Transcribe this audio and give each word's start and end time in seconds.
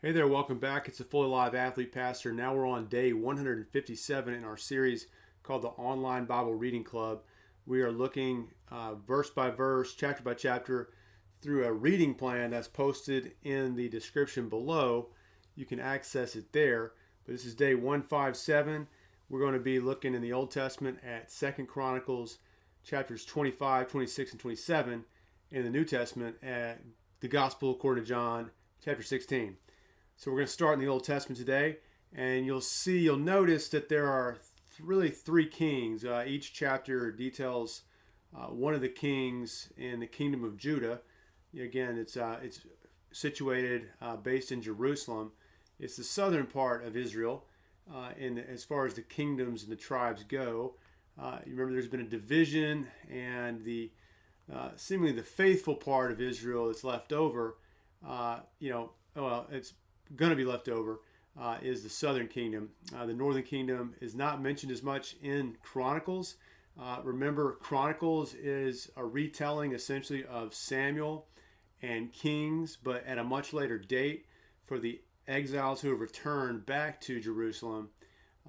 Hey 0.00 0.12
there, 0.12 0.28
welcome 0.28 0.60
back. 0.60 0.86
It's 0.86 0.98
the 0.98 1.04
Fully 1.04 1.26
Live 1.26 1.56
Athlete 1.56 1.90
Pastor. 1.90 2.30
Now 2.30 2.54
we're 2.54 2.68
on 2.68 2.86
day 2.86 3.12
157 3.12 4.32
in 4.32 4.44
our 4.44 4.56
series 4.56 5.08
called 5.42 5.62
the 5.62 5.70
Online 5.70 6.24
Bible 6.24 6.54
Reading 6.54 6.84
Club. 6.84 7.22
We 7.66 7.82
are 7.82 7.90
looking 7.90 8.52
uh, 8.70 8.94
verse 8.94 9.28
by 9.28 9.50
verse, 9.50 9.94
chapter 9.94 10.22
by 10.22 10.34
chapter, 10.34 10.90
through 11.42 11.64
a 11.64 11.72
reading 11.72 12.14
plan 12.14 12.52
that's 12.52 12.68
posted 12.68 13.32
in 13.42 13.74
the 13.74 13.88
description 13.88 14.48
below. 14.48 15.08
You 15.56 15.64
can 15.64 15.80
access 15.80 16.36
it 16.36 16.52
there. 16.52 16.92
But 17.26 17.32
this 17.32 17.44
is 17.44 17.56
day 17.56 17.74
157. 17.74 18.86
We're 19.28 19.40
going 19.40 19.54
to 19.54 19.58
be 19.58 19.80
looking 19.80 20.14
in 20.14 20.22
the 20.22 20.32
Old 20.32 20.52
Testament 20.52 21.00
at 21.04 21.32
Second 21.32 21.66
Chronicles 21.66 22.38
chapters 22.84 23.24
25, 23.24 23.90
26, 23.90 24.30
and 24.30 24.40
27. 24.40 25.04
In 25.50 25.64
the 25.64 25.70
New 25.70 25.84
Testament 25.84 26.36
at 26.40 26.82
the 27.18 27.26
Gospel 27.26 27.72
according 27.72 28.04
to 28.04 28.08
John 28.08 28.52
chapter 28.80 29.02
16. 29.02 29.56
So 30.18 30.32
we're 30.32 30.38
going 30.38 30.46
to 30.48 30.52
start 30.52 30.74
in 30.74 30.80
the 30.80 30.90
Old 30.90 31.04
Testament 31.04 31.38
today, 31.38 31.76
and 32.12 32.44
you'll 32.44 32.60
see, 32.60 32.98
you'll 32.98 33.18
notice 33.18 33.68
that 33.68 33.88
there 33.88 34.08
are 34.08 34.32
th- 34.32 34.80
really 34.80 35.10
three 35.10 35.46
kings. 35.46 36.04
Uh, 36.04 36.24
each 36.26 36.52
chapter 36.52 37.12
details 37.12 37.82
uh, 38.36 38.46
one 38.46 38.74
of 38.74 38.80
the 38.80 38.88
kings 38.88 39.68
in 39.76 40.00
the 40.00 40.08
kingdom 40.08 40.42
of 40.42 40.56
Judah. 40.56 41.02
Again, 41.56 41.96
it's 41.96 42.16
uh, 42.16 42.36
it's 42.42 42.62
situated 43.12 43.90
uh, 44.02 44.16
based 44.16 44.50
in 44.50 44.60
Jerusalem. 44.60 45.30
It's 45.78 45.96
the 45.96 46.02
southern 46.02 46.46
part 46.46 46.84
of 46.84 46.96
Israel, 46.96 47.44
uh, 47.88 48.10
in 48.18 48.38
as 48.38 48.64
far 48.64 48.86
as 48.86 48.94
the 48.94 49.02
kingdoms 49.02 49.62
and 49.62 49.70
the 49.70 49.76
tribes 49.76 50.24
go. 50.24 50.74
Uh, 51.16 51.38
you 51.46 51.52
remember, 51.52 51.74
there's 51.74 51.86
been 51.86 52.00
a 52.00 52.02
division, 52.02 52.88
and 53.08 53.64
the 53.64 53.92
seemingly 54.74 55.12
the 55.12 55.22
faithful 55.22 55.76
part 55.76 56.10
of 56.10 56.20
Israel 56.20 56.66
that's 56.66 56.82
left 56.82 57.12
over. 57.12 57.56
you 58.58 58.70
know, 58.70 58.90
well, 59.14 59.46
it's 59.52 59.74
going 60.16 60.30
to 60.30 60.36
be 60.36 60.44
left 60.44 60.68
over 60.68 61.00
uh, 61.40 61.58
is 61.62 61.82
the 61.82 61.88
southern 61.88 62.28
kingdom. 62.28 62.70
Uh, 62.96 63.06
the 63.06 63.14
northern 63.14 63.42
kingdom 63.42 63.94
is 64.00 64.14
not 64.14 64.42
mentioned 64.42 64.72
as 64.72 64.82
much 64.82 65.16
in 65.22 65.56
Chronicles. 65.62 66.36
Uh, 66.80 66.98
remember, 67.02 67.52
Chronicles 67.60 68.34
is 68.34 68.90
a 68.96 69.04
retelling 69.04 69.72
essentially 69.72 70.24
of 70.24 70.54
Samuel 70.54 71.26
and 71.82 72.12
Kings, 72.12 72.76
but 72.82 73.04
at 73.06 73.18
a 73.18 73.24
much 73.24 73.52
later 73.52 73.78
date 73.78 74.26
for 74.66 74.78
the 74.78 75.00
exiles 75.26 75.80
who 75.80 75.90
have 75.90 76.00
returned 76.00 76.66
back 76.66 77.00
to 77.02 77.20
Jerusalem 77.20 77.90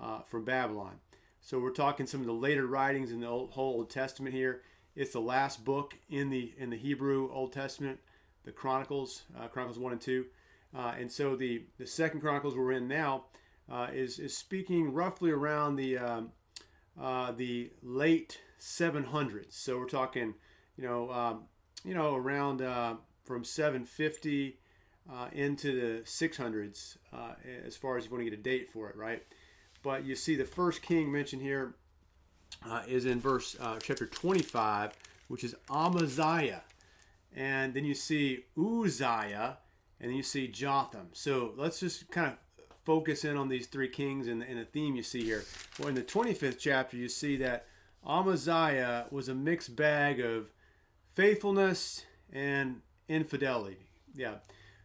uh, 0.02 0.22
from 0.22 0.46
Babylon. 0.46 1.00
So 1.42 1.60
we're 1.60 1.72
talking 1.72 2.06
some 2.06 2.22
of 2.22 2.28
the 2.28 2.34
later 2.34 2.68
writings 2.68 3.12
in 3.12 3.22
the 3.22 3.28
old, 3.28 3.52
whole 3.52 3.76
Old 3.76 3.90
Testament 3.90 4.36
here. 4.36 4.62
It's 4.96 5.14
the 5.14 5.22
last 5.22 5.64
book 5.64 5.96
in 6.10 6.30
the 6.30 6.54
in 6.58 6.70
the 6.70 6.78
Hebrew 6.78 7.32
Old 7.32 7.54
Testament, 7.54 8.00
the 8.44 8.52
Chronicles, 8.52 9.24
uh, 9.40 9.48
Chronicles 9.48 9.80
one 9.80 9.94
and 9.94 10.02
two. 10.02 10.26
Uh, 10.76 10.94
and 11.00 11.12
so 11.12 11.36
the, 11.36 11.64
the 11.78 11.88
second 11.88 12.22
Chronicles 12.22 12.56
we're 12.56 12.72
in 12.72 12.88
now 12.88 13.26
uh, 13.72 13.88
is, 13.94 14.20
is 14.20 14.36
speaking 14.36 14.94
roughly 14.94 15.32
around 15.32 15.76
the, 15.76 15.98
um, 15.98 16.32
uh, 17.00 17.32
the 17.32 17.72
late 17.82 18.40
700s. 18.60 19.54
So 19.54 19.78
we're 19.78 19.86
talking, 19.86 20.36
you 20.78 20.84
know, 20.84 21.12
um, 21.12 21.44
you 21.84 21.94
know, 21.94 22.16
around 22.16 22.62
uh, 22.62 22.96
from 23.24 23.44
750 23.44 24.60
uh, 25.12 25.28
into 25.32 25.74
the 25.74 26.04
600s 26.04 26.98
uh, 27.14 27.34
as 27.66 27.76
far 27.76 27.98
as 27.98 28.06
you 28.06 28.12
want 28.12 28.24
to 28.24 28.30
get 28.30 28.38
a 28.38 28.42
date 28.42 28.70
for 28.70 28.90
it, 28.90 28.96
right? 28.96 29.24
But 29.82 30.06
you 30.06 30.16
see 30.16 30.36
the 30.36 30.46
first 30.46 30.82
king 30.82 31.12
mentioned 31.12 31.42
here 31.42 31.76
is 32.88 33.06
in 33.06 33.20
verse 33.20 33.56
chapter 33.82 34.06
25, 34.06 34.92
which 35.30 35.44
is 35.44 35.56
Amaziah. 35.72 36.64
And 37.34 37.74
then 37.74 37.86
you 37.86 37.94
see 37.94 38.46
Uzziah 38.58 39.60
and 40.00 40.10
then 40.10 40.16
you 40.16 40.24
see 40.24 40.48
Jotham. 40.48 41.10
So 41.14 41.54
let's 41.58 41.80
just 41.80 42.10
kind 42.12 42.28
of 42.28 42.38
focus 42.86 43.26
in 43.26 43.38
on 43.38 43.50
these 43.50 43.68
three 43.68 43.90
kings 43.90 44.28
and, 44.28 44.42
and 44.42 44.60
the 44.60 44.66
theme 44.66 44.96
you 44.96 45.04
see 45.04 45.24
here. 45.24 45.44
Well, 45.78 45.90
in 45.90 45.96
the 45.96 46.02
25th 46.02 46.58
chapter, 46.60 46.98
you 46.98 47.10
see 47.10 47.38
that 47.38 47.66
Amaziah 48.08 49.06
was 49.12 49.30
a 49.30 49.36
mixed 49.36 49.76
bag 49.76 50.20
of 50.20 50.52
faithfulness 51.14 52.06
and 52.32 52.82
infidelity. 53.08 53.78
Yeah. 54.16 54.36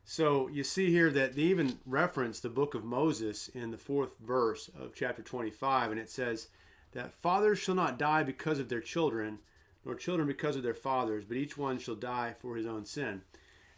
So 0.05 0.49
you 0.49 0.65
see 0.65 0.91
here 0.91 1.11
that 1.13 1.35
they 1.35 1.43
even 1.43 1.79
reference 1.87 2.41
the 2.41 2.51
book 2.51 2.75
of 2.75 2.85
Moses 2.85 3.49
in 3.49 3.71
the 3.71 3.79
fourth 3.79 4.19
verse 4.19 4.69
of 4.79 4.95
chapter 4.95 5.23
25, 5.23 5.93
and 5.93 6.01
it 6.01 6.11
says 6.11 6.49
that 6.93 7.15
fathers 7.15 7.59
shall 7.59 7.75
not 7.75 7.99
die 7.99 8.23
because 8.23 8.59
of 8.59 8.69
their 8.69 8.81
children, 8.81 9.39
nor 9.85 9.95
children 9.95 10.29
because 10.29 10.57
of 10.57 10.63
their 10.63 10.75
fathers, 10.75 11.25
but 11.25 11.37
each 11.37 11.57
one 11.57 11.79
shall 11.79 11.95
die 11.95 12.35
for 12.39 12.57
his 12.57 12.67
own 12.67 12.85
sin. 12.85 13.23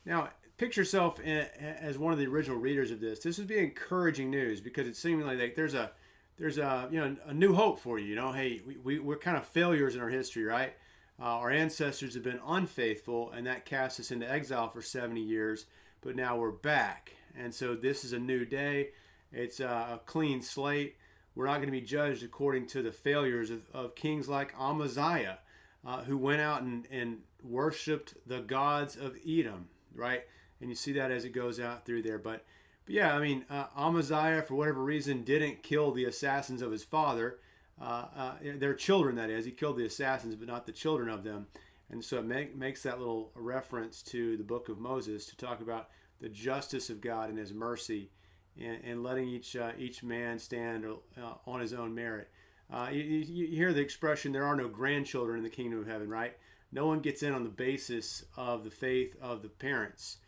Now, 0.05 0.31
picture 0.59 0.81
yourself 0.81 1.21
in, 1.21 1.47
as 1.61 1.99
one 1.99 2.13
of 2.13 2.19
the 2.19 2.27
original 2.27 2.59
readers 2.59 2.91
of 2.91 3.01
this. 3.01 3.21
This 3.21 3.39
would 3.39 3.47
be 3.47 3.59
encouraging 3.59 4.31
news 4.31 4.61
because 4.61 4.87
it's 4.87 4.99
seemingly 4.99 5.37
like 5.37 5.55
there's 5.55 5.75
a 5.75 5.93
there's 6.39 6.59
a 6.59 6.89
you 6.91 7.01
know 7.01 7.17
a 7.27 7.35
new 7.35 7.55
hope 7.55 7.81
for 7.81 7.99
you. 7.99 8.07
You 8.07 8.17
know, 8.17 8.33
hey, 8.33 8.61
we, 8.67 8.77
we 8.77 8.99
we're 8.99 9.19
kind 9.19 9.37
of 9.37 9.47
failures 9.47 9.95
in 9.95 10.01
our 10.01 10.09
history, 10.09 10.45
right? 10.45 10.75
Uh, 11.19 11.25
our 11.25 11.51
ancestors 11.51 12.15
have 12.15 12.23
been 12.23 12.41
unfaithful, 12.47 13.31
and 13.31 13.47
that 13.47 13.65
cast 13.65 13.99
us 14.01 14.11
into 14.11 14.31
exile 14.31 14.69
for 14.69 14.83
70 14.83 15.21
years. 15.21 15.65
But 16.03 16.15
now 16.15 16.37
we're 16.37 16.51
back, 16.51 17.13
and 17.37 17.55
so 17.55 17.75
this 17.75 18.05
is 18.05 18.13
a 18.13 18.19
new 18.19 18.45
day. 18.45 18.91
It's 19.33 19.61
a 19.61 20.01
clean 20.07 20.43
slate. 20.43 20.97
We're 21.35 21.47
not 21.47 21.57
going 21.57 21.67
to 21.67 21.73
be 21.73 21.81
judged 21.81 22.23
according 22.23 22.67
to 22.69 22.83
the 22.83 22.93
failures 22.93 23.51
of, 23.51 23.63
of 23.75 23.95
kings 23.95 24.29
like 24.29 24.55
Amaziah, 24.59 25.39
uh, 25.87 26.03
who 26.03 26.17
went 26.17 26.41
out 26.41 26.63
and, 26.63 26.87
and 26.91 27.19
worshipped 27.43 28.15
the 28.27 28.41
gods 28.41 28.97
of 28.97 29.17
Edom, 29.27 29.69
right? 29.95 30.23
And 30.61 30.71
you 30.71 30.77
see 30.77 30.93
that 30.93 31.11
as 31.11 31.25
it 31.25 31.31
goes 31.31 31.61
out 31.61 31.85
through 31.85 32.03
there. 32.03 32.19
But, 32.19 32.45
but 32.85 32.95
yeah, 32.95 33.15
I 33.15 33.21
mean, 33.21 33.45
uh, 33.51 33.67
Amaziah, 33.77 34.43
for 34.43 34.55
whatever 34.55 34.83
reason, 34.83 35.23
didn't 35.23 35.63
kill 35.63 35.93
the 35.93 36.05
assassins 36.05 36.63
of 36.63 36.73
his 36.73 36.85
father. 36.85 37.39
Uh, 37.81 38.07
uh, 38.17 38.33
their 38.57 38.75
children, 38.75 39.17
that 39.17 39.31
is. 39.31 39.45
He 39.45 39.51
killed 39.51 39.77
the 39.77 39.85
assassins, 39.85 40.35
but 40.35 40.49
not 40.49 40.67
the 40.67 40.73
children 40.73 41.09
of 41.09 41.25
them. 41.25 41.47
And 41.91 42.05
so 42.05 42.19
it 42.19 42.25
make, 42.25 42.57
makes 42.57 42.83
that 42.83 42.99
little 42.99 43.31
reference 43.35 44.03
to 44.05 44.37
the 44.37 44.45
book 44.45 44.69
of 44.69 44.79
Moses 44.79 45.27
to 45.27 45.37
talk 45.37 45.61
about 45.61 45.89
the 46.21 46.29
justice 46.29 46.91
of 46.91 47.01
God 47.01 47.29
and 47.29 47.39
his 47.39 47.53
mercy 47.53 48.11
and, 48.59 48.79
and 48.83 49.03
letting 49.03 49.29
each, 49.29 49.55
uh, 49.55 49.73
each 49.79 50.03
man 50.03 50.39
stand 50.39 50.85
uh, 50.87 51.35
on 51.47 51.61
his 51.61 51.75
own 51.75 51.95
merit. 51.95 52.31
Uh, 52.73 52.89
you, 52.91 53.03
you 53.03 53.47
hear 53.49 53.73
the 53.73 53.81
expression, 53.81 54.33
there 54.33 54.45
are 54.45 54.57
no 54.57 54.69
grandchildren 54.69 55.39
in 55.39 55.45
the 55.45 55.51
kingdom 55.51 55.79
of 55.79 55.87
heaven, 55.87 56.09
right? 56.09 56.37
No 56.73 56.87
one 56.87 57.01
gets 57.01 57.23
in 57.23 57.33
on 57.33 57.45
the 57.45 57.51
basis 57.51 58.25
of 58.37 58.65
the 58.65 58.71
faith 58.71 59.15
of 59.21 59.43
the 59.43 59.49
parents 59.49 60.19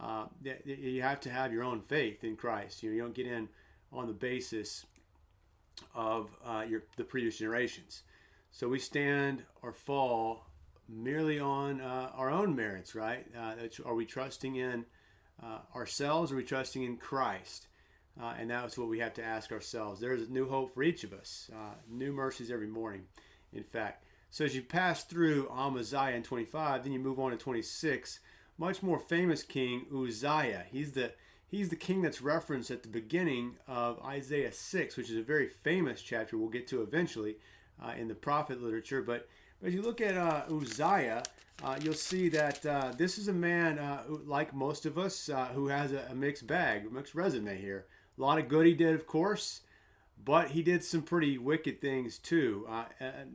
uh, 0.00 0.26
you 0.64 1.02
have 1.02 1.20
to 1.20 1.30
have 1.30 1.52
your 1.52 1.64
own 1.64 1.80
faith 1.80 2.22
in 2.24 2.36
Christ. 2.36 2.82
You, 2.82 2.90
know, 2.90 2.96
you 2.96 3.02
don't 3.02 3.14
get 3.14 3.26
in 3.26 3.48
on 3.92 4.06
the 4.06 4.12
basis 4.12 4.84
of 5.94 6.28
uh, 6.44 6.64
your 6.68 6.82
the 6.96 7.04
previous 7.04 7.38
generations. 7.38 8.02
So 8.50 8.68
we 8.68 8.78
stand 8.78 9.42
or 9.62 9.72
fall 9.72 10.46
merely 10.88 11.40
on 11.40 11.80
uh, 11.80 12.10
our 12.14 12.30
own 12.30 12.54
merits, 12.54 12.94
right? 12.94 13.26
Uh, 13.36 13.54
are 13.84 13.94
we 13.94 14.06
trusting 14.06 14.56
in 14.56 14.84
uh, 15.42 15.58
ourselves? 15.74 16.30
Or 16.30 16.34
are 16.34 16.38
we 16.38 16.44
trusting 16.44 16.82
in 16.82 16.96
Christ? 16.96 17.66
Uh, 18.20 18.34
and 18.38 18.50
that's 18.50 18.78
what 18.78 18.88
we 18.88 18.98
have 19.00 19.14
to 19.14 19.24
ask 19.24 19.52
ourselves. 19.52 20.00
There's 20.00 20.28
a 20.28 20.32
new 20.32 20.48
hope 20.48 20.72
for 20.72 20.82
each 20.82 21.04
of 21.04 21.12
us, 21.12 21.50
new 21.90 22.12
mercies 22.12 22.50
every 22.50 22.66
morning, 22.66 23.02
in 23.52 23.62
fact. 23.62 24.04
So 24.30 24.44
as 24.44 24.56
you 24.56 24.62
pass 24.62 25.04
through 25.04 25.50
Amaziah 25.50 26.14
in 26.14 26.22
25, 26.22 26.82
then 26.82 26.92
you 26.92 26.98
move 26.98 27.20
on 27.20 27.32
to 27.32 27.36
26 27.36 28.20
much 28.58 28.82
more 28.82 28.98
famous 28.98 29.42
king, 29.42 29.86
Uzziah. 29.92 30.64
He's 30.70 30.92
the 30.92 31.12
he's 31.48 31.68
the 31.68 31.76
king 31.76 32.02
that's 32.02 32.20
referenced 32.20 32.70
at 32.70 32.82
the 32.82 32.88
beginning 32.88 33.56
of 33.68 34.02
Isaiah 34.04 34.52
6, 34.52 34.96
which 34.96 35.10
is 35.10 35.16
a 35.16 35.22
very 35.22 35.48
famous 35.48 36.02
chapter 36.02 36.36
we'll 36.36 36.48
get 36.48 36.66
to 36.68 36.82
eventually 36.82 37.36
uh, 37.82 37.92
in 37.96 38.08
the 38.08 38.14
prophet 38.14 38.62
literature. 38.62 39.02
But, 39.02 39.28
but 39.60 39.68
as 39.68 39.74
you 39.74 39.82
look 39.82 40.00
at 40.00 40.16
uh, 40.16 40.44
Uzziah, 40.50 41.22
uh, 41.62 41.78
you'll 41.80 41.94
see 41.94 42.28
that 42.30 42.64
uh, 42.66 42.92
this 42.96 43.16
is 43.16 43.28
a 43.28 43.32
man, 43.32 43.78
uh, 43.78 44.02
who, 44.02 44.20
like 44.26 44.54
most 44.54 44.86
of 44.86 44.98
us, 44.98 45.28
uh, 45.28 45.46
who 45.46 45.68
has 45.68 45.92
a, 45.92 46.06
a, 46.10 46.14
mixed 46.14 46.46
bag, 46.46 46.90
mixed 46.92 47.14
resume 47.14 47.58
here. 47.58 47.86
A 48.18 48.20
lot 48.20 48.38
of 48.38 48.48
good 48.48 48.66
he 48.66 48.74
did, 48.74 48.94
of 48.94 49.06
course, 49.06 49.60
but 50.22 50.50
he 50.50 50.62
did 50.62 50.82
some 50.82 51.02
pretty 51.02 51.38
wicked 51.38 51.80
things 51.80 52.18
too. 52.18 52.66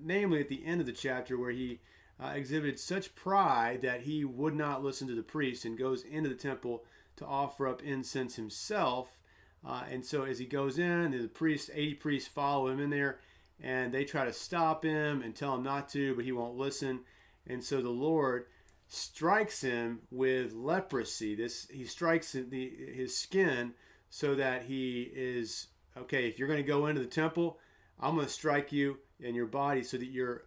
namely, 0.03 0.41
at 0.41 0.49
the 0.49 0.65
end 0.65 0.81
of 0.81 0.87
the 0.87 0.91
chapter, 0.91 1.37
where 1.37 1.51
he 1.51 1.79
uh, 2.21 2.33
exhibited 2.35 2.79
such 2.79 3.15
pride 3.15 3.81
that 3.81 4.01
he 4.01 4.23
would 4.23 4.55
not 4.55 4.83
listen 4.83 5.07
to 5.07 5.15
the 5.15 5.23
priest 5.23 5.65
and 5.65 5.77
goes 5.77 6.03
into 6.03 6.29
the 6.29 6.35
temple 6.35 6.83
to 7.15 7.25
offer 7.25 7.67
up 7.67 7.81
incense 7.81 8.35
himself. 8.35 9.17
Uh, 9.65 9.83
and 9.89 10.05
so 10.05 10.23
as 10.23 10.39
he 10.39 10.45
goes 10.45 10.77
in, 10.77 11.11
the 11.11 11.27
priests, 11.27 11.69
80 11.73 11.95
priests 11.95 12.29
follow 12.29 12.67
him 12.67 12.79
in 12.79 12.89
there 12.89 13.19
and 13.59 13.93
they 13.93 14.03
try 14.03 14.25
to 14.25 14.33
stop 14.33 14.83
him 14.83 15.21
and 15.21 15.35
tell 15.35 15.55
him 15.55 15.63
not 15.63 15.89
to, 15.89 16.15
but 16.15 16.25
he 16.25 16.31
won't 16.31 16.57
listen. 16.57 17.01
And 17.47 17.63
so 17.63 17.81
the 17.81 17.89
Lord 17.89 18.45
strikes 18.87 19.61
him 19.61 20.01
with 20.09 20.53
leprosy. 20.53 21.35
This 21.35 21.67
he 21.71 21.85
strikes 21.85 22.33
the, 22.33 22.71
his 22.93 23.17
skin 23.17 23.73
so 24.09 24.35
that 24.35 24.63
he 24.63 25.09
is 25.13 25.67
okay. 25.97 26.27
If 26.27 26.37
you're 26.37 26.47
going 26.47 26.63
to 26.63 26.63
go 26.63 26.87
into 26.87 27.01
the 27.01 27.07
temple, 27.07 27.59
I'm 27.99 28.15
going 28.15 28.27
to 28.27 28.33
strike 28.33 28.71
you 28.71 28.97
in 29.19 29.35
your 29.35 29.45
body 29.45 29.83
so 29.83 29.97
that 29.97 30.07
you're 30.07 30.45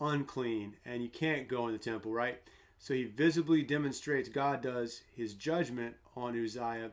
unclean 0.00 0.76
and 0.84 1.02
you 1.02 1.08
can't 1.08 1.48
go 1.48 1.66
in 1.66 1.72
the 1.72 1.78
temple, 1.78 2.12
right? 2.12 2.40
So 2.78 2.94
he 2.94 3.04
visibly 3.04 3.62
demonstrates, 3.62 4.28
God 4.28 4.62
does 4.62 5.02
his 5.14 5.34
judgment 5.34 5.96
on 6.16 6.42
Uzziah. 6.42 6.92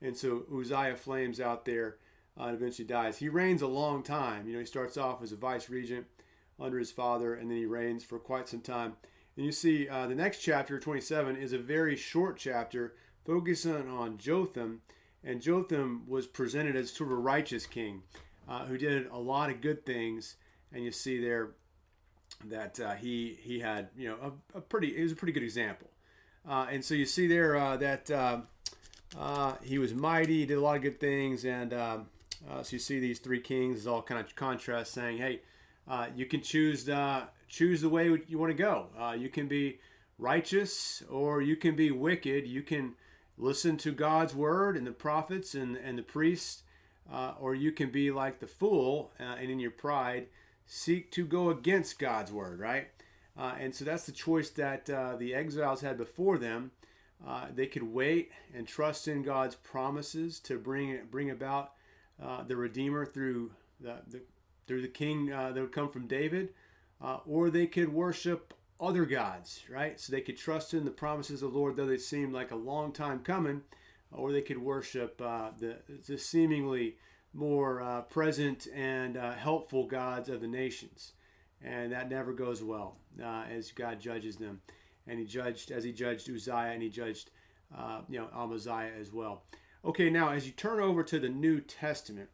And 0.00 0.16
so 0.16 0.44
Uzziah 0.54 0.96
flames 0.96 1.40
out 1.40 1.64
there 1.64 1.96
uh, 2.38 2.44
and 2.44 2.54
eventually 2.56 2.86
dies. 2.86 3.18
He 3.18 3.28
reigns 3.28 3.62
a 3.62 3.66
long 3.66 4.02
time. 4.02 4.46
You 4.46 4.54
know, 4.54 4.60
he 4.60 4.66
starts 4.66 4.96
off 4.96 5.22
as 5.22 5.32
a 5.32 5.36
vice 5.36 5.68
regent 5.68 6.06
under 6.60 6.78
his 6.78 6.92
father, 6.92 7.34
and 7.34 7.50
then 7.50 7.58
he 7.58 7.66
reigns 7.66 8.04
for 8.04 8.18
quite 8.18 8.48
some 8.48 8.60
time. 8.60 8.94
And 9.36 9.46
you 9.46 9.52
see, 9.52 9.88
uh, 9.88 10.06
the 10.06 10.14
next 10.14 10.38
chapter, 10.38 10.78
27, 10.78 11.36
is 11.36 11.52
a 11.52 11.58
very 11.58 11.96
short 11.96 12.36
chapter 12.36 12.94
focusing 13.24 13.88
on 13.88 14.18
Jotham. 14.18 14.82
And 15.24 15.40
Jotham 15.40 16.04
was 16.06 16.26
presented 16.26 16.76
as 16.76 16.90
sort 16.90 17.10
of 17.10 17.18
a 17.18 17.20
righteous 17.20 17.66
king 17.66 18.02
uh, 18.48 18.66
who 18.66 18.76
did 18.76 19.06
a 19.06 19.18
lot 19.18 19.50
of 19.50 19.60
good 19.60 19.86
things. 19.86 20.36
And 20.72 20.84
you 20.84 20.92
see 20.92 21.20
there 21.20 21.52
that 22.46 22.80
uh, 22.80 22.94
he 22.94 23.38
he 23.40 23.60
had 23.60 23.88
you 23.96 24.08
know 24.08 24.16
a, 24.54 24.58
a, 24.58 24.60
pretty 24.60 24.96
it 24.96 25.02
was 25.02 25.12
a 25.12 25.16
pretty 25.16 25.32
good 25.32 25.42
example. 25.42 25.88
Uh, 26.48 26.66
and 26.70 26.84
so 26.84 26.94
you 26.94 27.06
see 27.06 27.26
there 27.26 27.56
uh, 27.56 27.76
that 27.76 28.10
um, 28.10 28.48
uh, 29.18 29.54
he 29.62 29.78
was 29.78 29.94
mighty, 29.94 30.44
did 30.44 30.58
a 30.58 30.60
lot 30.60 30.76
of 30.76 30.82
good 30.82 30.98
things, 30.98 31.44
and 31.44 31.72
uh, 31.72 31.98
so 32.62 32.72
you 32.72 32.78
see 32.78 32.98
these 32.98 33.20
three 33.20 33.40
kings 33.40 33.78
is 33.78 33.86
all 33.86 34.02
kind 34.02 34.20
of 34.20 34.34
contrast, 34.34 34.92
saying, 34.92 35.18
"Hey, 35.18 35.40
uh, 35.86 36.06
you 36.14 36.26
can 36.26 36.40
choose 36.40 36.84
the 36.84 37.24
choose 37.48 37.80
the 37.80 37.88
way 37.88 38.06
you 38.26 38.38
want 38.38 38.50
to 38.50 38.56
go. 38.56 38.86
Uh, 38.98 39.12
you 39.12 39.28
can 39.28 39.48
be 39.48 39.78
righteous 40.18 41.02
or 41.10 41.42
you 41.42 41.56
can 41.56 41.76
be 41.76 41.90
wicked. 41.90 42.46
You 42.46 42.62
can 42.62 42.94
listen 43.36 43.76
to 43.78 43.92
God's 43.92 44.34
word 44.34 44.76
and 44.76 44.86
the 44.86 44.92
prophets 44.92 45.54
and 45.54 45.76
and 45.76 45.98
the 45.98 46.02
priests, 46.02 46.62
uh, 47.12 47.34
or 47.40 47.54
you 47.54 47.72
can 47.72 47.90
be 47.90 48.10
like 48.10 48.40
the 48.40 48.46
fool 48.46 49.12
uh, 49.18 49.36
and 49.40 49.50
in 49.50 49.60
your 49.60 49.70
pride 49.70 50.26
seek 50.74 51.10
to 51.12 51.26
go 51.26 51.50
against 51.50 51.98
God's 51.98 52.32
word. 52.32 52.58
Right." 52.58 52.88
Uh, 53.36 53.54
and 53.58 53.74
so 53.74 53.84
that's 53.84 54.04
the 54.04 54.12
choice 54.12 54.50
that 54.50 54.86
the 54.86 55.34
exiles 55.34 55.80
had 55.80 55.96
before 55.96 56.38
them. 56.38 56.70
they 57.54 57.66
could 57.66 57.82
wait 57.82 58.30
and 58.54 58.66
trust 58.66 59.08
in 59.08 59.22
God's 59.22 59.54
promises 59.54 60.38
to 60.40 60.58
bring 60.58 60.98
bring 61.10 61.30
about 61.30 61.72
uh, 62.22 62.42
the 62.44 62.56
Redeemer 62.56 63.04
through 63.04 63.50
the, 63.80 63.96
the 64.08 64.22
through 64.66 64.82
the 64.82 64.88
King 64.88 65.32
uh, 65.32 65.52
that 65.52 65.60
would 65.60 65.72
come 65.72 65.90
from 65.90 66.06
David, 66.06 66.50
uh, 67.00 67.18
or 67.26 67.50
they 67.50 67.66
could 67.66 67.92
worship 67.92 68.54
other 68.80 69.04
gods, 69.04 69.62
right? 69.68 69.98
So 69.98 70.12
they 70.12 70.20
could 70.20 70.36
trust 70.36 70.74
in 70.74 70.84
the 70.84 70.90
promises 70.90 71.42
of 71.42 71.52
the 71.52 71.58
Lord, 71.58 71.76
though 71.76 71.86
they 71.86 71.98
seemed 71.98 72.32
like 72.32 72.50
a 72.50 72.56
long 72.56 72.92
time 72.92 73.20
coming, 73.20 73.62
or 74.12 74.32
they 74.32 74.40
could 74.40 74.58
worship 74.58 75.20
uh, 75.20 75.50
the, 75.58 75.76
the 76.06 76.18
seemingly 76.18 76.96
more 77.34 77.80
uh, 77.80 78.02
present 78.02 78.66
and 78.74 79.16
helpful 79.16 79.86
gods 79.86 80.28
of 80.28 80.40
the 80.40 80.46
nations, 80.46 81.12
and 81.62 81.92
that 81.92 82.10
never 82.10 82.32
goes 82.32 82.62
well 82.62 82.96
as 83.20 83.72
God 83.72 84.00
judges 84.00 84.36
them. 84.36 84.60
And 85.06 85.18
he 85.18 85.24
judged 85.24 85.70
as 85.70 85.82
he 85.82 85.92
judged 85.92 86.30
Uzziah, 86.30 86.72
and 86.72 86.82
he 86.82 86.88
judged 86.88 87.30
you 88.08 88.18
know 88.18 88.28
Amaziah 88.34 88.92
as 89.00 89.12
well. 89.12 89.42
Okay, 89.84 90.10
now 90.10 90.30
as 90.30 90.46
you 90.46 90.52
turn 90.52 90.78
over 90.78 91.02
to 91.02 91.18
the 91.18 91.28
New 91.28 91.60
Testament, 91.60 92.28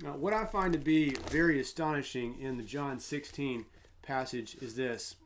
now 0.00 0.16
what 0.16 0.32
I 0.32 0.44
find 0.44 0.72
to 0.72 0.78
be 0.78 1.10
very 1.30 1.60
astonishing 1.60 2.40
in 2.40 2.56
the 2.56 2.62
John 2.62 2.98
16 2.98 3.66
passage 4.02 4.56
is 4.60 4.74
this. 4.74 5.16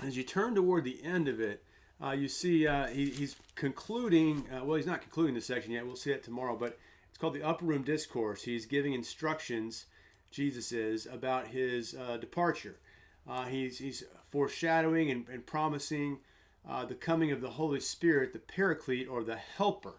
As 0.00 0.16
you 0.16 0.24
turn 0.24 0.54
toward 0.54 0.84
the 0.84 1.02
end 1.02 1.28
of 1.28 1.40
it, 1.40 1.62
uh, 2.02 2.10
you 2.10 2.28
see 2.28 2.66
uh, 2.66 2.88
he, 2.88 3.06
he's 3.06 3.36
concluding, 3.54 4.44
uh, 4.50 4.64
well, 4.64 4.76
he's 4.76 4.86
not 4.86 5.00
concluding 5.00 5.34
the 5.34 5.40
section 5.40 5.72
yet, 5.72 5.86
we'll 5.86 5.96
see 5.96 6.10
it 6.10 6.22
tomorrow, 6.22 6.56
but 6.56 6.78
it's 7.14 7.20
called 7.20 7.34
the 7.34 7.44
Upper 7.44 7.64
Room 7.64 7.84
Discourse. 7.84 8.42
He's 8.42 8.66
giving 8.66 8.92
instructions, 8.92 9.86
Jesus 10.32 10.72
is, 10.72 11.06
about 11.06 11.46
his 11.46 11.94
uh, 11.94 12.16
departure. 12.16 12.74
Uh, 13.28 13.44
he's, 13.44 13.78
he's 13.78 14.02
foreshadowing 14.32 15.12
and, 15.12 15.28
and 15.28 15.46
promising 15.46 16.18
uh, 16.68 16.84
the 16.84 16.96
coming 16.96 17.30
of 17.30 17.40
the 17.40 17.50
Holy 17.50 17.78
Spirit, 17.78 18.32
the 18.32 18.40
Paraclete 18.40 19.06
or 19.08 19.22
the 19.22 19.36
Helper 19.36 19.94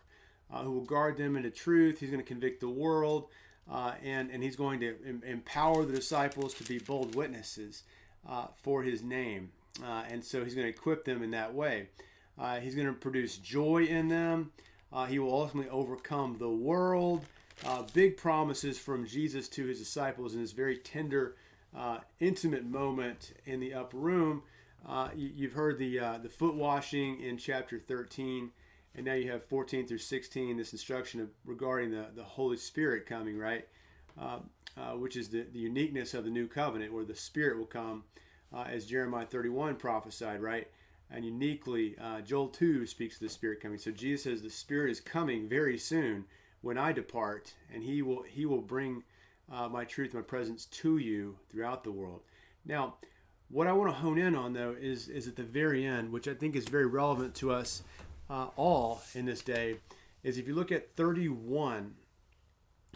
uh, 0.52 0.64
who 0.64 0.74
will 0.74 0.84
guard 0.84 1.16
them 1.16 1.38
into 1.38 1.50
truth. 1.50 2.02
He's 2.02 2.10
going 2.10 2.22
to 2.22 2.28
convict 2.28 2.60
the 2.60 2.68
world, 2.68 3.30
uh, 3.72 3.94
and, 4.04 4.30
and 4.30 4.44
he's 4.44 4.58
going 4.58 4.82
to 4.82 4.96
em- 5.08 5.24
empower 5.26 5.86
the 5.86 5.94
disciples 5.94 6.54
to 6.56 6.66
be 6.66 6.80
bold 6.80 7.16
witnesses 7.16 7.84
uh, 8.28 8.48
for 8.62 8.84
his 8.84 9.02
name. 9.02 9.52
And 9.82 10.22
so 10.22 10.44
he's 10.44 10.54
going 10.54 10.68
to 10.68 10.74
equip 10.74 11.06
them 11.06 11.24
in 11.24 11.32
that 11.32 11.54
way. 11.54 11.88
He's 12.62 12.76
going 12.76 12.88
to 12.88 12.94
produce 12.94 13.38
joy 13.38 13.86
in 13.86 14.10
them. 14.10 14.52
Uh, 14.96 15.06
he 15.06 15.20
will 15.20 15.34
ultimately 15.34 15.70
overcome 15.70 16.38
the 16.40 16.50
world. 16.50 17.26
big 17.94 18.16
promises 18.16 18.80
from 18.80 19.06
Jesus 19.06 19.50
to 19.50 19.66
his 19.66 19.78
disciples 19.78 20.34
in 20.34 20.42
this 20.42 20.54
very 20.54 20.78
tender, 20.78 21.36
intimate 22.20 22.66
moment 22.66 23.34
in 23.46 23.60
the 23.60 23.74
upper 23.74 23.98
room. 23.98 24.42
you, 25.16 25.48
have 25.48 25.54
heard 25.54 25.78
the 25.78 25.98
the 26.24 26.30
foot 26.30 26.56
washing 26.56 27.20
in 27.20 27.38
chapter 27.38 27.78
13. 27.78 28.52
And 28.96 29.06
now 29.06 29.14
you 29.14 29.30
have 29.32 29.44
14 29.44 29.88
through 29.88 29.98
16, 29.98 30.58
this 30.58 30.72
instruction 30.72 31.20
of, 31.20 31.30
regarding 31.46 31.92
the, 31.92 32.06
the 32.16 32.24
Holy 32.24 32.58
Spirit 32.58 33.06
coming, 33.06 33.38
right? 33.38 33.68
Uh, 34.20 34.40
uh, 34.78 34.92
which 34.92 35.18
is 35.18 35.30
the, 35.30 35.46
the 35.52 35.60
uniqueness 35.60 36.14
of 36.14 36.24
the 36.24 36.30
new 36.30 36.48
covenant, 36.48 36.94
where 36.94 37.04
the 37.04 37.16
Spirit 37.16 37.58
will 37.58 37.66
come, 37.66 38.04
uh, 38.54 38.64
as 38.64 38.86
Jeremiah 38.86 39.26
31 39.26 39.76
prophesied, 39.76 40.42
right? 40.42 40.68
And 41.12 41.24
uniquely, 41.24 41.96
uh, 42.02 42.22
Joel 42.22 42.48
2 42.50 42.86
speaks 42.86 43.16
of 43.16 43.22
the 43.22 43.30
Spirit 43.30 43.62
coming. 43.62 43.78
So 43.78 43.92
Jesus 43.92 44.24
says 44.24 44.42
the 44.42 44.50
Spirit 44.50 44.92
is 44.92 45.00
coming 45.00 45.48
very 45.48 45.78
soon 45.78 46.26
when 46.62 46.78
I 46.78 46.92
depart, 46.92 47.54
and 47.74 47.84
He 47.84 48.02
will 48.02 48.24
He 48.24 48.46
will 48.46 48.62
bring 48.62 49.04
uh, 49.52 49.70
my 49.70 49.86
truth, 49.86 50.14
my 50.14 50.22
presence 50.22 50.66
to 50.66 50.98
you 50.98 51.38
throughout 51.50 51.84
the 51.84 51.92
world. 51.92 52.22
Now, 52.66 52.96
what 53.50 53.68
I 53.68 53.74
want 53.74 53.90
to 53.90 53.96
hone 53.96 54.18
in 54.18 54.36
on 54.36 54.54
though 54.54 54.76
is 54.80 55.08
is 55.08 55.28
at 55.28 55.36
the 55.36 55.44
very 55.44 55.86
end, 55.86 56.12
which 56.12 56.28
I 56.28 56.34
think 56.34 56.56
is 56.56 56.68
very 56.68 56.88
relevant 56.88 57.36
to 57.36 57.52
us 57.52 57.84
uh, 58.30 58.48
all 58.56 59.02
in 59.14 59.26
this 59.26 59.42
day 59.42 59.78
is 60.24 60.38
if 60.38 60.48
you 60.48 60.56
look 60.56 60.72
at 60.72 60.96
31, 60.96 61.94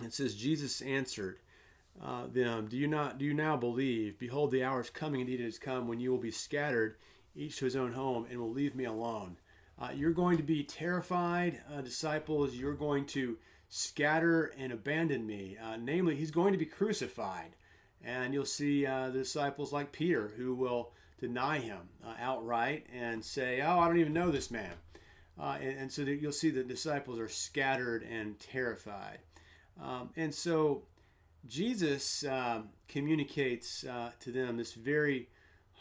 it 0.04 0.14
says, 0.14 0.36
Jesus 0.36 0.82
answered 0.82 1.38
uh, 2.04 2.26
them, 2.28 2.68
Do 2.68 2.78
you 2.78 2.88
not 2.88 3.20
do 3.20 3.26
you 3.26 3.34
now 3.34 3.56
believe? 3.56 4.18
Behold, 4.18 4.52
the 4.52 4.64
hour 4.64 4.82
is 4.82 4.90
coming, 4.90 5.22
indeed 5.22 5.42
it 5.42 5.46
has 5.46 5.60
come, 5.60 5.88
when 5.88 6.00
you 6.00 6.12
will 6.12 6.18
be 6.18 6.32
scattered, 6.32 6.96
each 7.36 7.58
to 7.58 7.66
his 7.66 7.76
own 7.76 7.94
home, 7.94 8.26
and 8.30 8.40
will 8.40 8.52
leave 8.52 8.76
me 8.76 8.86
alone. 8.86 9.38
Uh, 9.82 9.90
you're 9.96 10.12
going 10.12 10.38
to 10.38 10.44
be 10.44 10.64
terrified, 10.64 11.62
uh, 11.74 11.82
disciples. 11.82 12.54
You're 12.54 12.74
going 12.74 13.06
to 13.08 13.38
scatter 13.70 14.52
and 14.58 14.74
abandon 14.74 15.26
me. 15.26 15.58
Uh, 15.62 15.78
namely, 15.80 16.16
he's 16.16 16.32
going 16.32 16.52
to 16.52 16.60
be 16.60 16.66
crucified. 16.66 17.56
And 18.04 18.34
you'll 18.34 18.46
see 18.46 18.86
uh, 18.86 19.10
the 19.10 19.20
disciples 19.20 19.72
like 19.72 19.92
Peter 19.92 20.32
who 20.36 20.54
will 20.54 20.92
deny 21.20 21.60
him 21.60 21.80
uh, 22.06 22.14
outright 22.20 22.88
and 22.94 23.24
say, 23.24 23.62
Oh, 23.62 23.80
I 23.80 23.88
don't 23.88 24.00
even 24.00 24.14
know 24.14 24.32
this 24.32 24.52
man. 24.52 24.74
Uh, 25.40 25.58
and, 25.62 25.78
and, 25.78 25.92
so 25.92 26.02
you'll 26.02 26.34
see 26.34 26.50
the 26.50 26.64
disciples 26.64 27.18
are 27.18 27.30
scattered 27.30 28.04
and 28.04 28.38
terrified. 28.40 29.20
Um, 29.82 30.10
and 30.18 30.36
so 30.36 30.84
Jesus 31.48 32.26
um, 32.26 32.70
communicates 32.90 33.82
to 34.20 34.32
them 34.32 34.58
this 34.58 34.74
very 34.74 35.30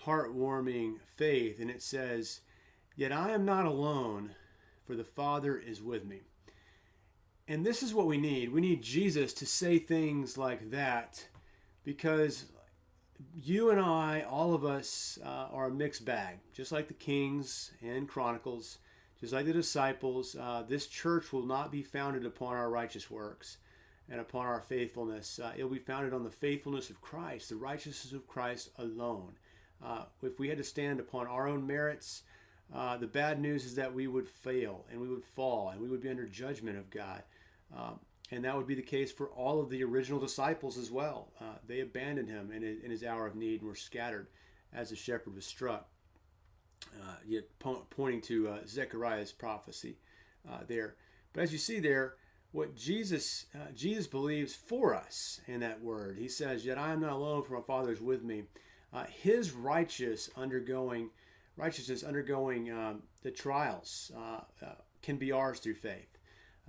heartwarming 0.05 0.97
faith, 1.17 1.61
and 1.61 1.71
it 1.71 1.83
says, 1.83 2.41
Yet 2.97 3.13
I 3.13 3.31
am 3.31 3.45
not 3.45 3.67
alone, 3.67 4.35
for 4.85 4.95
the 4.95 5.05
Father 5.05 5.57
is 5.57 5.83
with 5.83 6.05
me. 6.05 6.21
And 7.47 7.65
this 7.65 7.83
is 7.83 7.95
what 7.95 8.07
we 8.07 8.19
need. 8.19 8.51
We 8.51 8.61
need 8.61 8.83
Jesus 8.83 9.33
to 9.35 9.47
say 9.47 9.79
things 9.79 10.37
like 10.37 10.71
that 10.71 11.27
because 11.85 12.47
you 13.35 13.71
and 13.71 13.81
I, 13.81 14.25
all 14.29 14.55
of 14.55 14.65
us, 14.65 15.19
uh, 15.25 15.49
are 15.51 15.67
a 15.67 15.71
mixed 15.71 16.05
bag, 16.05 16.39
just 16.53 16.73
like 16.73 16.89
the 16.89 16.95
Kings 16.95 17.73
and 17.83 18.09
Chronicles. 18.09 18.79
Just 19.21 19.33
like 19.33 19.47
the 19.47 19.53
disciples, 19.53 20.37
uh, 20.37 20.63
this 20.69 20.87
church 20.87 21.33
will 21.33 21.45
not 21.45 21.73
be 21.73 21.83
founded 21.83 22.25
upon 22.25 22.57
our 22.57 22.71
righteous 22.71 23.11
works 23.11 23.59
and 24.09 24.21
upon 24.21 24.47
our 24.47 24.61
faithfulness. 24.61 25.41
Uh, 25.43 25.53
it 25.57 25.65
will 25.65 25.73
be 25.73 25.79
founded 25.79 26.15
on 26.15 26.23
the 26.23 26.31
faithfulness 26.31 26.89
of 26.89 27.01
Christ, 27.01 27.49
the 27.49 27.57
righteousness 27.57 28.13
of 28.13 28.29
Christ 28.29 28.71
alone. 28.79 29.33
Uh, 29.85 30.05
if 30.23 30.39
we 30.39 30.49
had 30.49 30.59
to 30.59 30.65
stand 30.65 31.01
upon 31.01 31.27
our 31.27 31.49
own 31.49 31.67
merits, 31.67 32.23
uh, 32.75 32.97
the 32.97 33.07
bad 33.07 33.41
news 33.41 33.65
is 33.65 33.75
that 33.77 33.95
we 33.95 34.07
would 34.07 34.29
fail 34.29 34.85
and 34.91 35.01
we 35.01 35.09
would 35.09 35.25
fall 35.25 35.71
and 35.71 35.81
we 35.81 35.89
would 35.89 36.03
be 36.03 36.11
under 36.11 36.27
judgment 36.27 36.77
of 36.77 36.91
God. 36.91 37.23
Um, 37.77 38.01
and 38.31 38.45
that 38.45 38.57
would 38.57 38.67
be 38.67 38.75
the 38.75 38.83
case 38.83 39.11
for 39.11 39.29
all 39.29 39.61
of 39.61 39.71
the 39.71 39.83
original 39.83 40.21
disciples 40.21 40.77
as 40.77 40.91
well. 40.91 41.33
Uh, 41.41 41.55
they 41.67 41.81
abandoned 41.81 42.29
him 42.29 42.51
in 42.53 42.63
in 42.63 42.91
his 42.91 43.05
hour 43.05 43.27
of 43.27 43.37
need 43.37 43.61
and 43.61 43.69
were 43.69 43.75
scattered 43.75 44.29
as 44.73 44.91
the 44.91 44.97
shepherd 44.97 45.35
was 45.35 45.47
struck 45.47 45.89
uh, 47.01 47.17
yet 47.27 47.45
po- 47.59 47.87
pointing 47.91 48.21
to 48.23 48.49
uh, 48.49 48.59
Zechariah's 48.67 49.33
prophecy 49.33 49.97
uh, 50.49 50.61
there. 50.67 50.97
But 51.33 51.43
as 51.43 51.53
you 51.53 51.59
see 51.59 51.81
there, 51.81 52.15
what 52.53 52.75
Jesus 52.75 53.47
uh, 53.55 53.71
Jesus 53.75 54.07
believes 54.07 54.55
for 54.55 54.95
us 54.95 55.41
in 55.47 55.61
that 55.61 55.83
word, 55.83 56.19
he 56.19 56.29
says, 56.29 56.65
"Yet 56.65 56.79
I 56.79 56.93
am 56.93 57.01
not 57.01 57.13
alone, 57.13 57.43
for 57.43 57.55
my 57.55 57.63
Father 57.63 57.93
is 57.93 58.01
with 58.01 58.23
me." 58.23 58.45
Uh, 58.93 59.05
his 59.05 59.53
righteous 59.53 60.31
undergoing 60.37 61.11
righteousness 61.57 62.05
undergoing 62.05 62.71
um, 62.71 63.03
the 63.23 63.31
trials 63.31 64.13
uh, 64.17 64.41
can 65.03 65.17
be 65.17 65.33
ours 65.33 65.59
through 65.59 65.75
faith. 65.75 66.19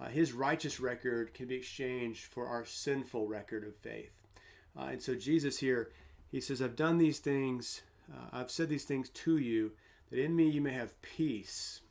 his 0.10 0.34
righteous 0.34 0.80
record 0.80 1.34
can 1.34 1.46
be 1.46 1.56
exchanged 1.56 2.26
for 2.26 2.48
our 2.48 2.66
sinful 2.66 3.28
record 3.28 3.64
of 3.64 3.76
faith. 3.76 4.12
and 4.76 5.02
so 5.02 5.14
Jesus 5.14 5.60
here, 5.60 5.92
he 6.32 6.42
says, 6.42 6.62
"I've 6.62 6.76
done 6.76 6.98
these 6.98 7.20
things. 7.20 7.84
I've 8.34 8.50
said 8.50 8.70
these 8.70 8.86
things 8.86 9.10
to 9.10 9.38
you." 9.38 9.74
that 10.10 10.20
in 10.20 10.36
me 10.36 10.50
you 10.50 10.62
may 10.62 10.74
have 10.74 11.02
peace. 11.02 11.82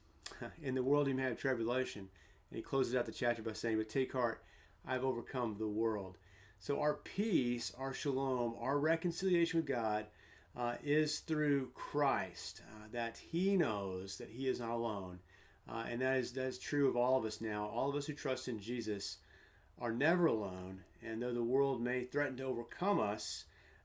In 0.62 0.74
the 0.74 0.82
world 0.82 1.08
you 1.08 1.14
may 1.14 1.22
have 1.22 1.38
tribulation, 1.38 2.08
And 2.50 2.56
he 2.56 2.62
closes 2.62 2.94
out 2.94 3.06
the 3.06 3.12
chapter 3.12 3.42
by 3.42 3.52
saying, 3.52 3.78
But 3.78 3.88
take 3.88 4.12
heart, 4.12 4.42
I've 4.86 5.04
overcome 5.04 5.56
the 5.58 5.68
world. 5.68 6.18
So 6.58 6.80
our 6.80 6.94
peace, 6.94 7.72
our 7.78 7.92
shalom, 7.92 8.54
our 8.60 8.78
reconciliation 8.78 9.58
with 9.58 9.66
God 9.66 10.06
uh, 10.58 10.74
is 10.82 11.20
through 11.20 11.70
Christ, 11.74 12.62
uh, 12.74 12.88
that 12.92 13.16
he 13.16 13.56
knows 13.56 14.18
that 14.18 14.30
he 14.30 14.48
is 14.48 14.58
not 14.58 14.70
alone. 14.70 15.20
Uh, 15.68 15.84
and 15.88 16.00
that 16.00 16.16
is, 16.16 16.32
that 16.32 16.46
is 16.46 16.58
true 16.58 16.88
of 16.88 16.96
all 16.96 17.16
of 17.16 17.24
us 17.24 17.40
now. 17.40 17.66
All 17.66 17.88
of 17.88 17.94
us 17.94 18.06
who 18.06 18.14
trust 18.14 18.48
in 18.48 18.58
Jesus 18.58 19.18
are 19.80 19.92
never 19.92 20.26
alone. 20.26 20.80
And 21.02 21.22
though 21.22 21.32
the 21.32 21.42
world 21.42 21.80
may 21.80 22.04
threaten 22.04 22.36
to 22.38 22.44
overcome 22.44 22.98
us, 22.98 23.44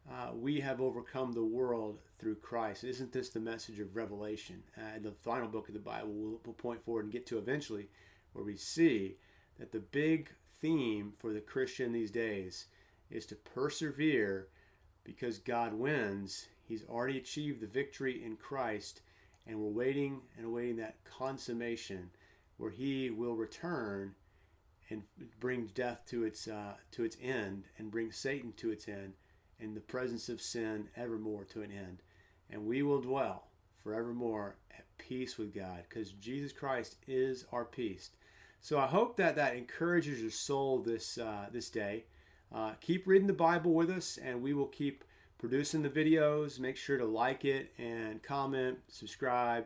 uh, 0.09 0.31
we 0.33 0.59
have 0.61 0.81
overcome 0.81 1.33
the 1.33 1.43
world 1.43 1.99
through 2.17 2.35
Christ. 2.35 2.83
Isn't 2.83 3.11
this 3.11 3.29
the 3.29 3.39
message 3.39 3.79
of 3.79 3.95
Revelation? 3.95 4.63
Uh, 4.77 4.99
the 5.01 5.11
final 5.11 5.47
book 5.47 5.67
of 5.67 5.73
the 5.75 5.79
Bible 5.79 6.09
we'll, 6.11 6.41
we'll 6.45 6.53
point 6.53 6.83
forward 6.83 7.05
and 7.05 7.13
get 7.13 7.27
to 7.27 7.37
eventually, 7.37 7.89
where 8.33 8.43
we 8.43 8.57
see 8.57 9.17
that 9.59 9.71
the 9.71 9.79
big 9.79 10.29
theme 10.59 11.13
for 11.19 11.33
the 11.33 11.41
Christian 11.41 11.91
these 11.91 12.11
days 12.11 12.65
is 13.11 13.25
to 13.27 13.35
persevere 13.35 14.47
because 15.03 15.37
God 15.37 15.73
wins. 15.73 16.47
He's 16.67 16.83
already 16.89 17.17
achieved 17.17 17.61
the 17.61 17.67
victory 17.67 18.23
in 18.23 18.37
Christ, 18.37 19.01
and 19.45 19.59
we're 19.59 19.69
waiting 19.69 20.21
and 20.37 20.45
awaiting 20.45 20.77
that 20.77 21.03
consummation 21.03 22.09
where 22.57 22.71
He 22.71 23.09
will 23.09 23.35
return 23.35 24.15
and 24.89 25.03
bring 25.39 25.67
death 25.73 26.01
to 26.09 26.23
its 26.23 26.47
uh, 26.47 26.73
to 26.91 27.03
its 27.03 27.17
end, 27.21 27.63
and 27.77 27.91
bring 27.91 28.11
Satan 28.11 28.53
to 28.57 28.71
its 28.71 28.87
end, 28.87 29.13
and 29.59 29.75
the 29.75 29.81
presence 29.81 30.29
of 30.29 30.41
sin 30.41 30.89
evermore 30.95 31.45
to 31.45 31.61
an 31.61 31.71
end, 31.71 32.01
and 32.49 32.65
we 32.65 32.83
will 32.83 33.01
dwell 33.01 33.47
forevermore 33.83 34.55
at 34.77 34.85
peace 34.97 35.37
with 35.37 35.53
God, 35.53 35.83
because 35.89 36.11
Jesus 36.13 36.51
Christ 36.51 36.97
is 37.07 37.45
our 37.51 37.65
peace. 37.65 38.11
So 38.61 38.79
I 38.79 38.87
hope 38.87 39.17
that 39.17 39.35
that 39.35 39.55
encourages 39.55 40.21
your 40.21 40.31
soul 40.31 40.79
this 40.79 41.17
uh, 41.17 41.47
this 41.51 41.69
day. 41.69 42.05
Uh, 42.53 42.73
keep 42.79 43.07
reading 43.07 43.27
the 43.27 43.33
Bible 43.33 43.73
with 43.73 43.89
us, 43.89 44.17
and 44.23 44.41
we 44.41 44.53
will 44.53 44.67
keep 44.67 45.03
producing 45.43 45.81
the 45.81 45.89
videos. 45.89 46.57
Make 46.57 46.77
sure 46.77 46.97
to 46.97 47.03
like 47.03 47.43
it 47.43 47.73
and 47.77 48.23
comment, 48.23 48.77
subscribe, 48.87 49.65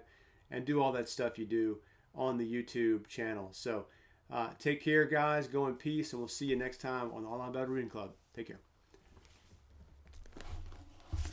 and 0.50 0.66
do 0.66 0.82
all 0.82 0.92
that 0.94 1.08
stuff 1.08 1.38
you 1.38 1.46
do 1.46 1.78
on 2.16 2.40
the 2.40 2.52
YouTube 2.52 3.06
channel. 3.06 3.50
So 3.52 3.86
uh, 4.32 4.50
take 4.58 4.84
care, 4.84 5.06
guys. 5.06 5.48
Go 5.48 5.68
in 5.68 5.76
peace, 5.76 6.14
and 6.14 6.20
we'll 6.20 6.30
see 6.30 6.48
you 6.48 6.56
next 6.56 6.82
time 6.82 7.12
on 7.14 7.22
the 7.22 7.30
Online 7.30 7.70
Reading 7.70 7.92
Club. 7.92 8.14
Take 8.34 8.48
care. 8.48 8.67